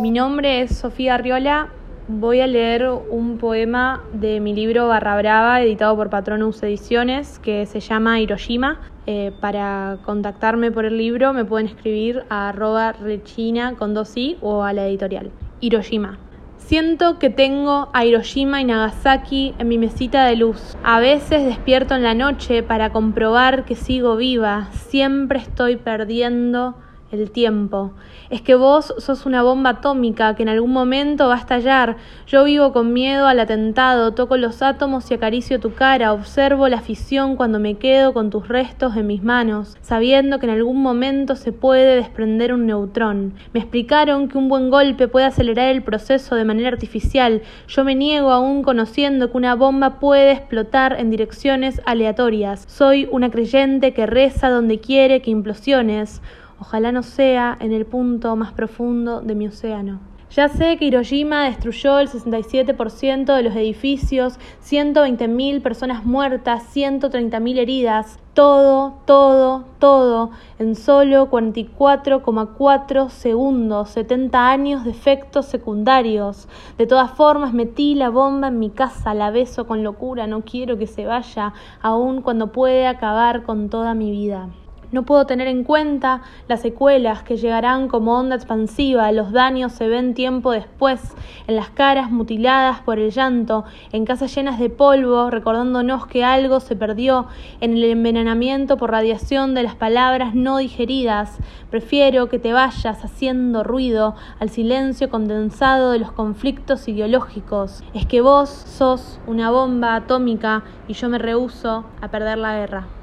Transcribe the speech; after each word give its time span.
Mi 0.00 0.10
nombre 0.10 0.62
es 0.62 0.78
Sofía 0.78 1.16
Arriola. 1.16 1.68
Voy 2.08 2.40
a 2.40 2.46
leer 2.46 2.88
un 2.88 3.36
poema 3.36 4.02
de 4.14 4.40
mi 4.40 4.54
libro 4.54 4.88
Barra 4.88 5.14
Brava, 5.18 5.60
editado 5.60 5.94
por 5.94 6.08
Patronus 6.08 6.62
Ediciones, 6.62 7.38
que 7.38 7.66
se 7.66 7.80
llama 7.80 8.18
Hiroshima. 8.18 8.80
Eh, 9.06 9.30
para 9.42 9.98
contactarme 10.06 10.72
por 10.72 10.86
el 10.86 10.96
libro 10.96 11.34
me 11.34 11.44
pueden 11.44 11.66
escribir 11.66 12.24
a 12.30 12.48
arroba 12.48 12.92
rechina 12.92 13.74
con 13.74 13.92
dos 13.92 14.16
i 14.16 14.38
o 14.40 14.62
a 14.62 14.72
la 14.72 14.86
editorial. 14.86 15.32
Hiroshima. 15.60 16.18
Siento 16.56 17.18
que 17.18 17.28
tengo 17.28 17.90
a 17.92 18.06
Hiroshima 18.06 18.62
y 18.62 18.64
Nagasaki 18.64 19.54
en 19.58 19.68
mi 19.68 19.76
mesita 19.76 20.24
de 20.24 20.36
luz. 20.36 20.78
A 20.82 20.98
veces 21.00 21.44
despierto 21.44 21.94
en 21.94 22.04
la 22.04 22.14
noche 22.14 22.62
para 22.62 22.90
comprobar 22.90 23.66
que 23.66 23.76
sigo 23.76 24.16
viva. 24.16 24.68
Siempre 24.72 25.40
estoy 25.40 25.76
perdiendo 25.76 26.76
el 27.12 27.30
tiempo. 27.30 27.92
Es 28.30 28.42
que 28.42 28.54
vos 28.54 28.94
sos 28.98 29.26
una 29.26 29.42
bomba 29.42 29.70
atómica 29.70 30.34
que 30.36 30.42
en 30.42 30.48
algún 30.48 30.72
momento 30.72 31.28
va 31.28 31.34
a 31.34 31.38
estallar. 31.38 31.96
Yo 32.26 32.44
vivo 32.44 32.72
con 32.72 32.92
miedo 32.92 33.26
al 33.26 33.40
atentado, 33.40 34.12
toco 34.12 34.36
los 34.36 34.62
átomos 34.62 35.10
y 35.10 35.14
acaricio 35.14 35.58
tu 35.58 35.74
cara, 35.74 36.12
observo 36.12 36.68
la 36.68 36.80
fisión 36.80 37.36
cuando 37.36 37.58
me 37.58 37.74
quedo 37.74 38.12
con 38.12 38.30
tus 38.30 38.46
restos 38.46 38.96
en 38.96 39.08
mis 39.08 39.22
manos, 39.22 39.76
sabiendo 39.80 40.38
que 40.38 40.46
en 40.46 40.52
algún 40.52 40.80
momento 40.80 41.34
se 41.34 41.52
puede 41.52 41.96
desprender 41.96 42.52
un 42.52 42.66
neutrón. 42.66 43.34
Me 43.52 43.60
explicaron 43.60 44.28
que 44.28 44.38
un 44.38 44.48
buen 44.48 44.70
golpe 44.70 45.08
puede 45.08 45.26
acelerar 45.26 45.68
el 45.68 45.82
proceso 45.82 46.36
de 46.36 46.44
manera 46.44 46.68
artificial. 46.68 47.42
Yo 47.66 47.84
me 47.84 47.94
niego 47.94 48.30
aún 48.30 48.62
conociendo 48.62 49.30
que 49.30 49.36
una 49.36 49.54
bomba 49.54 49.98
puede 49.98 50.32
explotar 50.32 50.96
en 50.98 51.10
direcciones 51.10 51.80
aleatorias. 51.84 52.64
Soy 52.68 53.08
una 53.10 53.30
creyente 53.30 53.92
que 53.92 54.06
reza 54.06 54.48
donde 54.50 54.78
quiere 54.78 55.22
que 55.22 55.30
implosiones. 55.30 56.20
Ojalá 56.60 56.92
no 56.92 57.02
sea 57.02 57.56
en 57.58 57.72
el 57.72 57.86
punto 57.86 58.36
más 58.36 58.52
profundo 58.52 59.22
de 59.22 59.34
mi 59.34 59.46
océano. 59.46 59.98
Ya 60.30 60.48
sé 60.48 60.76
que 60.76 60.84
Hiroshima 60.84 61.44
destruyó 61.44 61.98
el 61.98 62.08
67% 62.08 63.34
de 63.34 63.42
los 63.42 63.56
edificios, 63.56 64.38
120.000 64.62 65.60
personas 65.60 66.04
muertas, 66.04 66.62
130.000 66.72 67.58
heridas, 67.58 68.20
todo, 68.34 68.94
todo, 69.06 69.64
todo, 69.80 70.30
en 70.60 70.76
solo 70.76 71.28
44,4 71.30 73.08
segundos, 73.08 73.88
70 73.88 74.50
años 74.50 74.84
de 74.84 74.90
efectos 74.90 75.46
secundarios. 75.46 76.46
De 76.78 76.86
todas 76.86 77.10
formas, 77.10 77.52
metí 77.52 77.96
la 77.96 78.10
bomba 78.10 78.48
en 78.48 78.60
mi 78.60 78.70
casa, 78.70 79.14
la 79.14 79.32
beso 79.32 79.66
con 79.66 79.82
locura, 79.82 80.28
no 80.28 80.42
quiero 80.42 80.78
que 80.78 80.86
se 80.86 81.06
vaya, 81.06 81.54
aun 81.82 82.22
cuando 82.22 82.52
puede 82.52 82.86
acabar 82.86 83.42
con 83.42 83.68
toda 83.68 83.94
mi 83.94 84.12
vida. 84.12 84.48
No 84.92 85.04
puedo 85.04 85.24
tener 85.24 85.46
en 85.46 85.62
cuenta 85.62 86.22
las 86.48 86.62
secuelas 86.62 87.22
que 87.22 87.36
llegarán 87.36 87.86
como 87.86 88.18
onda 88.18 88.34
expansiva, 88.34 89.12
los 89.12 89.30
daños 89.30 89.70
se 89.70 89.86
ven 89.86 90.14
tiempo 90.14 90.50
después, 90.50 91.14
en 91.46 91.54
las 91.54 91.70
caras 91.70 92.10
mutiladas 92.10 92.80
por 92.80 92.98
el 92.98 93.12
llanto, 93.12 93.64
en 93.92 94.04
casas 94.04 94.34
llenas 94.34 94.58
de 94.58 94.68
polvo, 94.68 95.30
recordándonos 95.30 96.08
que 96.08 96.24
algo 96.24 96.58
se 96.58 96.74
perdió, 96.74 97.26
en 97.60 97.74
el 97.74 97.84
envenenamiento 97.84 98.76
por 98.76 98.90
radiación 98.90 99.54
de 99.54 99.62
las 99.62 99.76
palabras 99.76 100.34
no 100.34 100.58
digeridas. 100.58 101.38
Prefiero 101.70 102.28
que 102.28 102.40
te 102.40 102.52
vayas 102.52 103.04
haciendo 103.04 103.62
ruido 103.62 104.16
al 104.40 104.50
silencio 104.50 105.08
condensado 105.08 105.92
de 105.92 106.00
los 106.00 106.10
conflictos 106.10 106.88
ideológicos. 106.88 107.84
Es 107.94 108.06
que 108.06 108.20
vos 108.20 108.50
sos 108.50 109.20
una 109.28 109.50
bomba 109.50 109.94
atómica 109.94 110.64
y 110.88 110.94
yo 110.94 111.08
me 111.08 111.18
rehuso 111.18 111.84
a 112.00 112.08
perder 112.08 112.38
la 112.38 112.56
guerra. 112.56 112.99